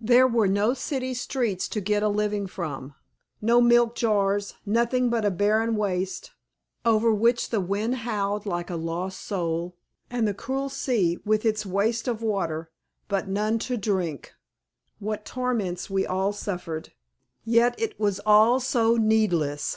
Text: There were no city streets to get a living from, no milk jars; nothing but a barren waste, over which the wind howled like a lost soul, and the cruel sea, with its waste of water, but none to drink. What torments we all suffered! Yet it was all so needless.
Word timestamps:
There 0.00 0.28
were 0.28 0.46
no 0.46 0.72
city 0.72 1.14
streets 1.14 1.66
to 1.70 1.80
get 1.80 2.04
a 2.04 2.08
living 2.08 2.46
from, 2.46 2.94
no 3.42 3.60
milk 3.60 3.96
jars; 3.96 4.54
nothing 4.64 5.10
but 5.10 5.24
a 5.24 5.32
barren 5.32 5.74
waste, 5.74 6.30
over 6.84 7.12
which 7.12 7.50
the 7.50 7.60
wind 7.60 7.96
howled 8.06 8.46
like 8.46 8.70
a 8.70 8.76
lost 8.76 9.18
soul, 9.20 9.76
and 10.10 10.28
the 10.28 10.32
cruel 10.32 10.68
sea, 10.68 11.18
with 11.24 11.44
its 11.44 11.66
waste 11.66 12.06
of 12.06 12.22
water, 12.22 12.70
but 13.08 13.26
none 13.26 13.58
to 13.66 13.76
drink. 13.76 14.32
What 15.00 15.24
torments 15.24 15.90
we 15.90 16.06
all 16.06 16.32
suffered! 16.32 16.92
Yet 17.44 17.74
it 17.80 17.98
was 17.98 18.20
all 18.24 18.60
so 18.60 18.96
needless. 18.96 19.76